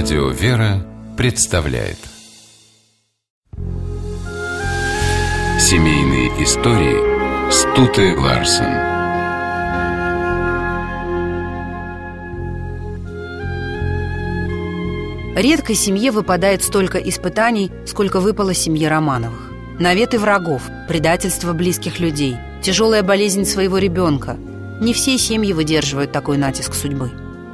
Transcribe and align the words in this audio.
Радио 0.00 0.28
«Вера» 0.28 0.86
представляет 1.16 1.98
Семейные 5.58 6.28
истории 6.44 7.50
Стуты 7.50 8.16
Ларсен 8.16 8.62
Редкой 15.36 15.74
семье 15.74 16.12
выпадает 16.12 16.62
столько 16.62 16.98
испытаний, 16.98 17.72
сколько 17.84 18.20
выпало 18.20 18.54
семье 18.54 18.86
Романовых. 18.86 19.50
Наветы 19.80 20.20
врагов, 20.20 20.62
предательство 20.86 21.52
близких 21.54 21.98
людей, 21.98 22.36
тяжелая 22.62 23.02
болезнь 23.02 23.44
своего 23.44 23.78
ребенка. 23.78 24.36
Не 24.80 24.92
все 24.92 25.18
семьи 25.18 25.52
выдерживают 25.52 26.12
такой 26.12 26.36
натиск 26.36 26.74
судьбы. 26.74 27.10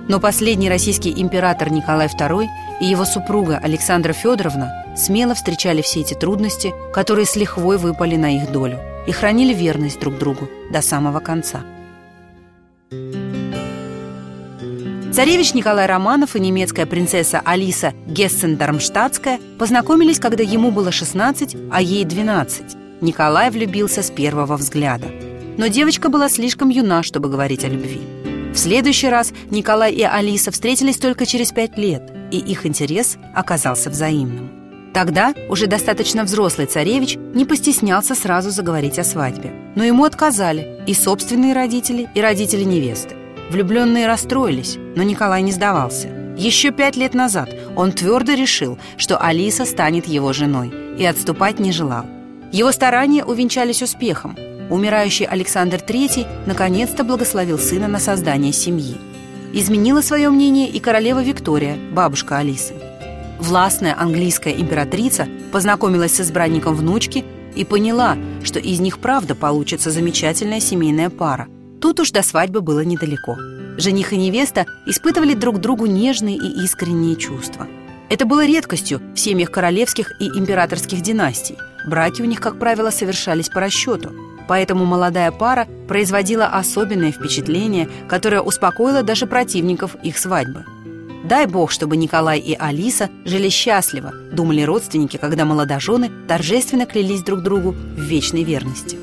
Но 0.09 0.21
последний 0.21 0.69
российский 0.69 1.13
император 1.17 1.73
Николай 1.73 2.09
II 2.09 2.47
и 2.81 2.85
его 2.85 3.05
супруга 3.05 3.59
Александра 3.63 4.13
Федоровна 4.13 4.85
смело 4.97 5.35
встречали 5.35 5.81
все 5.83 6.01
эти 6.01 6.15
трудности, 6.15 6.75
которые 6.93 7.27
с 7.27 7.37
лихвой 7.37 7.79
выпали 7.79 8.17
на 8.17 8.37
их 8.37 8.53
долю, 8.53 8.79
и 9.07 9.13
хранили 9.13 9.55
верность 9.55 9.99
друг 10.01 10.19
другу 10.19 10.49
до 10.71 10.83
самого 10.83 11.21
конца. 11.21 11.63
Царевич 15.15 15.55
Николай 15.55 15.87
Романов 15.87 16.35
и 16.35 16.41
немецкая 16.41 16.87
принцесса 16.87 17.41
Алиса 17.45 17.93
Гессен-Дармштадтская 18.09 19.39
познакомились, 19.59 20.19
когда 20.19 20.43
ему 20.43 20.73
было 20.73 20.91
16, 20.91 21.57
а 21.71 21.81
ей 21.81 22.05
12. 22.05 22.77
Николай 23.01 23.51
влюбился 23.51 24.03
с 24.03 24.11
первого 24.11 24.57
взгляда. 24.57 25.07
Но 25.57 25.69
девочка 25.69 26.09
была 26.09 26.29
слишком 26.29 26.69
юна, 26.69 27.05
чтобы 27.05 27.29
говорить 27.29 27.65
о 27.65 27.69
любви. 27.69 28.01
В 28.55 28.57
следующий 28.57 29.09
раз 29.09 29.33
Николай 29.51 29.93
и 29.93 30.03
Алиса 30.05 30.53
встретились 30.53 30.97
только 30.97 31.27
через 31.27 31.51
пять 31.51 31.77
лет, 31.77 32.13
и 32.31 32.39
их 32.39 32.67
интерес 32.67 33.19
оказался 33.35 33.91
взаимным. 33.91 34.93
Тогда 34.95 35.35
уже 35.49 35.67
достаточно 35.67 36.23
взрослый 36.23 36.69
царевич 36.69 37.17
не 37.17 37.45
постеснялся 37.45 38.15
сразу 38.15 38.51
заговорить 38.51 39.01
о 39.01 39.05
свадьбе. 39.05 39.53
Но 39.75 39.83
ему 39.83 40.05
отказали 40.05 40.81
и 40.87 40.95
собственные 40.95 41.53
родители, 41.53 42.09
и 42.15 42.21
родители 42.21 42.63
невесты. 42.63 43.17
Влюбленные 43.51 44.07
расстроились, 44.07 44.77
но 44.95 45.03
Николай 45.03 45.43
не 45.43 45.51
сдавался. 45.51 46.07
Еще 46.39 46.71
пять 46.71 46.95
лет 46.95 47.13
назад 47.13 47.51
он 47.75 47.91
твердо 47.91 48.35
решил, 48.35 48.79
что 48.97 49.19
Алиса 49.19 49.65
станет 49.65 50.07
его 50.07 50.33
женой, 50.33 50.73
и 50.97 51.05
отступать 51.05 51.59
не 51.59 51.73
желал. 51.73 52.07
Его 52.53 52.71
старания 52.71 53.25
увенчались 53.25 53.83
успехом. 53.83 54.37
Умирающий 54.71 55.27
Александр 55.27 55.77
III 55.77 56.47
наконец-то 56.47 57.05
благословил 57.05 57.59
сына 57.59 57.89
на 57.89 57.99
создание 57.99 58.53
семьи. 58.53 58.97
Изменила 59.53 60.01
свое 60.01 60.31
мнение 60.31 60.69
и 60.69 60.81
королева 60.81 61.23
Виктория, 61.23 61.77
бабушка 61.93 62.39
Алисы. 62.39 62.75
Властная 63.39 63.99
английская 63.99 64.53
императрица 64.53 65.29
познакомилась 65.53 66.15
с 66.15 66.21
избранником 66.21 66.75
внучки 66.75 67.25
и 67.55 67.65
поняла, 67.65 68.17
что 68.43 68.59
из 68.59 68.81
них 68.81 68.99
правда 68.99 69.35
получится 69.35 69.91
замечательная 69.91 70.61
семейная 70.61 71.11
пара, 71.11 71.49
Тут 71.85 72.01
уж 72.01 72.13
до 72.13 72.23
свадьбы 72.23 72.63
было 72.63 72.81
недалеко. 72.81 73.37
Жених 73.77 74.15
и 74.15 74.17
невеста 74.17 74.65
испытывали 74.87 75.35
друг 75.35 75.61
другу 75.61 75.85
нежные 75.85 76.39
и 76.39 76.65
искренние 76.65 77.15
чувства. 77.15 77.67
Это 78.09 78.25
было 78.25 78.47
редкостью 78.47 79.03
в 79.15 79.19
семьях 79.19 79.51
королевских 79.51 80.19
и 80.19 80.29
императорских 80.29 81.03
династий. 81.03 81.59
Браки 81.87 82.23
у 82.23 82.25
них, 82.25 82.41
как 82.41 82.59
правило, 82.59 82.89
совершались 82.89 83.51
по 83.51 83.61
расчету. 83.61 84.15
Поэтому 84.47 84.85
молодая 84.85 85.31
пара 85.33 85.67
производила 85.89 86.47
особенное 86.47 87.13
впечатление, 87.13 87.89
которое 88.09 88.41
успокоило 88.41 89.03
даже 89.03 89.27
противников 89.27 89.97
их 90.03 90.19
свадьбы. 90.19 90.65
Дай 91.25 91.47
бог, 91.47 91.71
чтобы 91.71 91.97
Николай 91.97 92.39
и 92.39 92.55
Алиса 92.55 93.09
жили 93.25 93.49
счастливо, 93.49 94.13
думали 94.33 94.61
родственники, 94.61 95.17
когда 95.17 95.47
молодожены 95.47 96.11
торжественно 96.29 96.85
клялись 96.85 97.23
друг 97.23 97.43
другу 97.43 97.73
в 97.73 98.01
вечной 98.01 98.43
верности. 98.43 98.99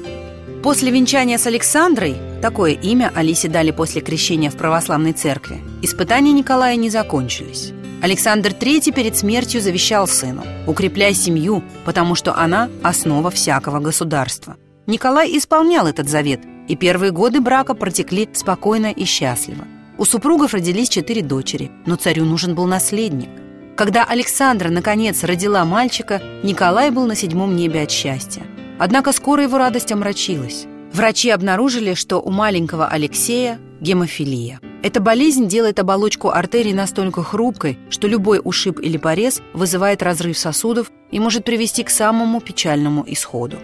После 0.62 0.92
венчания 0.92 1.40
с 1.40 1.48
Александрой, 1.48 2.16
такое 2.40 2.74
имя 2.74 3.12
Алисе 3.16 3.48
дали 3.48 3.72
после 3.72 4.02
крещения 4.02 4.52
в 4.52 4.56
православной 4.56 5.14
церкви, 5.14 5.62
испытания 5.82 6.32
Николая 6.32 6.76
не 6.76 6.92
закончились. 6.92 7.74
Александр 8.04 8.50
III 8.50 8.94
перед 8.94 9.18
смертью 9.18 9.60
завещал 9.60 10.08
сыну 10.08 10.44
«Укрепляй 10.68 11.16
семью, 11.16 11.64
потому 11.86 12.14
что 12.14 12.36
она– 12.36 12.70
основа 12.84 13.32
всякого 13.32 13.80
государства». 13.80 14.58
Николай 14.88 15.38
исполнял 15.38 15.88
этот 15.88 16.10
завет, 16.10 16.42
и 16.68 16.76
первые 16.76 17.12
годы 17.12 17.40
брака 17.40 17.74
протекли 17.74 18.28
спокойно 18.34 18.88
и 18.88 19.06
счастливо. 19.06 19.66
У 19.98 20.06
супругов 20.06 20.54
родились 20.54 20.90
четыре 20.90 21.22
дочери, 21.22 21.72
но 21.86 21.96
царю 21.96 22.26
нужен 22.26 22.56
был 22.56 22.66
наследник. 22.66 23.30
Когда 23.76 24.04
Александра, 24.04 24.70
наконец, 24.70 25.24
родила 25.24 25.64
мальчика, 25.66 26.22
Николай 26.44 26.90
был 26.90 27.06
на 27.06 27.16
седьмом 27.16 27.56
небе 27.56 27.84
от 27.84 27.92
счастья. 27.92 28.44
Однако 28.80 29.12
скоро 29.12 29.44
его 29.44 29.58
радость 29.58 29.92
омрачилась. 29.92 30.66
Врачи 30.92 31.30
обнаружили, 31.30 31.94
что 31.94 32.18
у 32.18 32.32
маленького 32.32 32.88
Алексея 32.88 33.60
гемофилия. 33.80 34.60
Эта 34.84 35.00
болезнь 35.00 35.48
делает 35.48 35.80
оболочку 35.80 36.30
артерий 36.32 36.74
настолько 36.74 37.24
хрупкой, 37.24 37.78
что 37.90 38.08
любой 38.08 38.42
ушиб 38.44 38.80
или 38.80 38.98
порез 38.98 39.42
вызывает 39.54 40.02
разрыв 40.02 40.38
сосудов 40.38 40.92
и 41.12 41.20
может 41.20 41.46
привести 41.46 41.84
к 41.84 41.92
самому 41.92 42.42
печальному 42.42 43.04
исходу. 43.08 43.58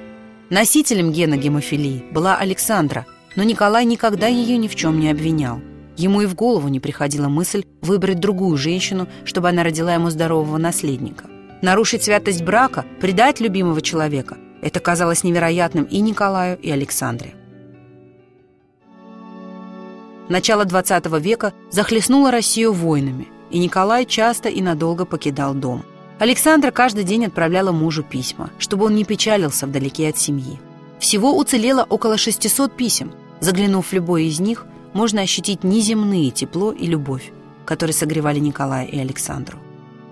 Носителем 0.49 1.11
гена 1.11 1.35
гемофилии 1.35 2.05
была 2.11 2.37
Александра, 2.37 3.05
но 3.35 3.43
Николай 3.43 3.83
никогда 3.83 4.27
ее 4.27 4.57
ни 4.57 4.69
в 4.69 4.75
чем 4.75 4.99
не 4.99 5.09
обвинял. 5.09 5.59
Ему 5.97 6.21
и 6.21 6.25
в 6.25 6.35
голову 6.35 6.69
не 6.69 6.79
приходила 6.79 7.27
мысль 7.27 7.65
выбрать 7.81 8.19
другую 8.19 8.55
женщину, 8.55 9.09
чтобы 9.25 9.49
она 9.49 9.63
родила 9.63 9.93
ему 9.93 10.09
здорового 10.09 10.57
наследника. 10.57 11.25
Нарушить 11.61 12.03
святость 12.03 12.43
брака, 12.43 12.85
предать 13.01 13.41
любимого 13.41 13.81
человека 13.81 14.37
это 14.61 14.79
казалось 14.79 15.23
невероятным 15.23 15.83
и 15.83 15.99
Николаю, 15.99 16.57
и 16.59 16.71
Александре. 16.71 17.35
Начало 20.29 20.65
XX 20.65 21.19
века 21.19 21.53
захлестнуло 21.69 22.31
Россию 22.31 22.73
войнами, 22.73 23.27
и 23.49 23.59
Николай 23.59 24.05
часто 24.05 24.49
и 24.49 24.61
надолго 24.61 25.05
покидал 25.05 25.53
дом. 25.53 25.83
Александра 26.19 26.71
каждый 26.71 27.03
день 27.03 27.25
отправляла 27.25 27.71
мужу 27.71 28.03
письма, 28.03 28.49
чтобы 28.57 28.85
он 28.85 28.95
не 28.95 29.03
печалился 29.03 29.67
вдалеке 29.67 30.09
от 30.09 30.17
семьи. 30.17 30.59
Всего 30.99 31.37
уцелело 31.37 31.85
около 31.87 32.17
600 32.17 32.75
писем. 32.75 33.11
Заглянув 33.39 33.87
в 33.87 33.93
любое 33.93 34.23
из 34.23 34.39
них, 34.39 34.65
можно 34.93 35.21
ощутить 35.21 35.63
неземные 35.63 36.31
тепло 36.31 36.71
и 36.71 36.87
любовь, 36.87 37.31
которые 37.65 37.93
согревали 37.93 38.39
Николая 38.39 38.85
и 38.85 38.97
Александру. 38.97 39.59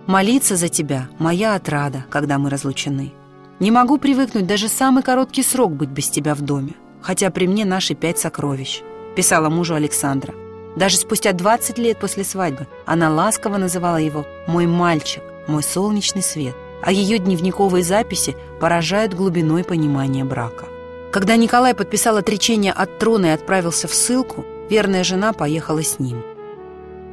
«Молиться 0.06 0.56
за 0.56 0.70
тебя– 0.70 1.10
моя 1.18 1.56
отрада, 1.56 2.06
когда 2.12 2.38
мы 2.38 2.52
разлучены», 2.52 3.12
не 3.60 3.72
могу 3.72 3.98
привыкнуть 3.98 4.46
даже 4.46 4.68
самый 4.68 5.02
короткий 5.02 5.42
срок 5.42 5.72
быть 5.72 5.90
без 5.90 6.10
тебя 6.10 6.36
в 6.36 6.42
доме, 6.42 6.74
хотя 7.02 7.30
при 7.30 7.48
мне 7.48 7.64
наши 7.64 7.96
пять 7.96 8.20
сокровищ»,— 8.20 8.82
писала 9.16 9.50
мужу 9.50 9.76
Александра. 9.76 10.34
Даже 10.76 10.98
спустя 10.98 11.32
20 11.32 11.78
лет 11.78 11.98
после 11.98 12.26
свадьбы 12.26 12.68
она 12.86 13.10
ласково 13.10 13.56
называла 13.56 13.96
его 13.96 14.26
«мой 14.48 14.68
мальчик», 14.68 15.24
«мой 15.48 15.64
солнечный 15.64 16.22
свет», 16.22 16.56
а 16.82 16.92
ее 16.92 17.18
дневниковые 17.18 17.84
записи 17.84 18.36
поражают 18.60 19.14
глубиной 19.14 19.64
понимания 19.64 20.24
брака. 20.24 20.66
Когда 21.12 21.36
Николай 21.36 21.74
подписал 21.74 22.18
отречение 22.18 22.74
от 22.74 23.00
трона 23.00 23.28
и 23.28 23.30
отправился 23.30 23.88
в 23.88 23.94
ссылку, 23.94 24.46
верная 24.70 25.04
жена 25.04 25.34
поехала 25.34 25.84
с 25.84 26.00
ним. 26.00 26.24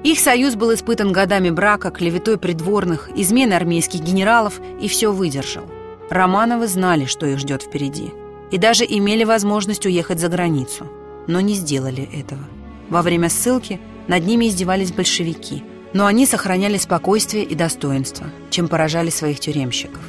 Их 0.03 0.19
союз 0.19 0.57
был 0.57 0.75
испытан 0.75 1.13
годами 1.13 1.51
брака, 1.51 1.91
клеветой 1.91 2.37
придворных, 2.37 3.11
измены 3.15 3.55
армейских 3.55 4.01
генералов 4.01 4.61
и 4.81 4.89
все 4.89 5.13
выдержал– 5.13 5.65
Романовы 6.13 6.67
знали, 6.67 7.07
что 7.07 7.25
их 7.25 7.39
ждет 7.39 7.63
впереди, 7.63 8.13
и 8.51 8.59
даже 8.59 8.85
имели 8.85 9.25
возможность 9.25 9.87
уехать 9.87 10.21
за 10.21 10.29
границу, 10.29 10.87
но 11.27 11.41
не 11.41 11.55
сделали 11.55 12.07
этого. 12.13 12.43
Во 12.91 13.01
время 13.01 13.31
ссылки 13.31 13.81
над 14.09 14.27
ними 14.27 14.47
издевались 14.47 14.93
большевики, 14.93 15.65
но 15.93 16.07
они 16.07 16.27
сохраняли 16.27 16.79
спокойствие 16.79 17.45
и 17.45 17.55
достоинство, 17.55 18.27
чем 18.51 18.69
поражали 18.69 19.11
своих 19.11 19.41
тюремщиков. 19.41 20.03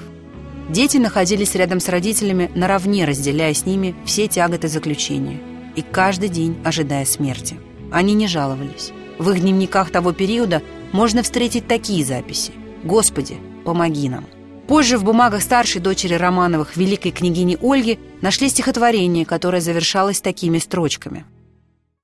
Дети 0.69 0.97
находились 0.97 1.55
рядом 1.55 1.79
с 1.79 1.89
родителями, 1.89 2.49
наравне 2.55 3.05
разделяя 3.05 3.53
с 3.53 3.65
ними 3.65 3.95
все 4.05 4.27
тяготы 4.27 4.67
заключения 4.67 5.39
и 5.75 5.81
каждый 5.81 6.29
день 6.29 6.57
ожидая 6.63 7.05
смерти. 7.05 7.57
Они 7.91 8.13
не 8.13 8.27
жаловались. 8.27 8.91
В 9.17 9.29
их 9.31 9.41
дневниках 9.41 9.91
того 9.91 10.13
периода 10.13 10.61
можно 10.91 11.23
встретить 11.23 11.67
такие 11.67 12.05
записи 12.05 12.51
«Господи, 12.83 13.37
помоги 13.65 14.09
нам!» 14.09 14.25
Позже 14.67 14.97
в 14.97 15.03
бумагах 15.03 15.41
старшей 15.41 15.81
дочери 15.81 16.13
Романовых, 16.13 16.77
великой 16.77 17.11
княгини 17.11 17.57
Ольги, 17.61 17.99
нашли 18.21 18.47
стихотворение, 18.49 19.25
которое 19.25 19.61
завершалось 19.61 20.21
такими 20.21 20.57
строчками. 20.57 21.25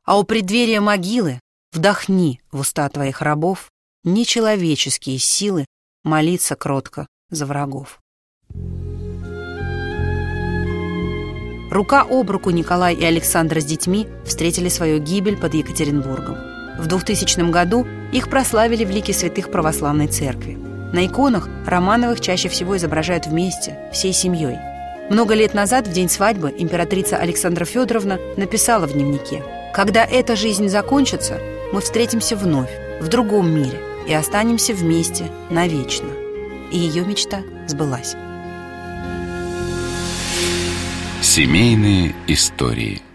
«А 0.05 0.19
у 0.19 0.23
преддверия 0.23 0.81
могилы 0.81 1.39
Вдохни 1.71 2.41
в 2.51 2.61
уста 2.61 2.89
твоих 2.89 3.21
рабов 3.21 3.69
нечеловеческие 4.03 5.19
силы 5.19 5.65
молиться 6.03 6.55
кротко 6.55 7.05
за 7.29 7.45
врагов. 7.45 7.99
Рука 11.69 12.01
об 12.09 12.31
руку 12.31 12.49
Николай 12.49 12.95
и 12.95 13.05
Александра 13.05 13.59
с 13.59 13.65
детьми 13.65 14.07
встретили 14.25 14.69
свою 14.69 14.99
гибель 14.99 15.37
под 15.37 15.53
Екатеринбургом. 15.53 16.37
В 16.79 16.87
2000 16.87 17.51
году 17.51 17.85
их 18.11 18.31
прославили 18.31 18.83
в 18.83 18.89
лике 18.89 19.13
святых 19.13 19.51
православной 19.51 20.07
церкви. 20.07 20.55
На 20.55 21.05
иконах 21.05 21.47
Романовых 21.67 22.21
чаще 22.21 22.49
всего 22.49 22.75
изображают 22.77 23.27
вместе, 23.27 23.77
всей 23.93 24.13
семьей. 24.13 24.57
Много 25.11 25.35
лет 25.35 25.53
назад, 25.53 25.87
в 25.87 25.93
день 25.93 26.09
свадьбы, 26.09 26.51
императрица 26.57 27.17
Александра 27.17 27.65
Федоровна 27.65 28.19
написала 28.37 28.87
в 28.87 28.93
дневнике 28.93 29.43
«Когда 29.75 30.03
эта 30.03 30.35
жизнь 30.35 30.67
закончится, 30.69 31.39
мы 31.71 31.81
встретимся 31.81 32.35
вновь, 32.35 32.71
в 32.99 33.07
другом 33.07 33.53
мире, 33.53 33.79
и 34.07 34.13
останемся 34.13 34.73
вместе 34.73 35.31
навечно. 35.49 36.09
И 36.71 36.77
ее 36.77 37.05
мечта 37.05 37.41
сбылась. 37.67 38.15
Семейные 41.21 42.15
истории– 42.27 43.01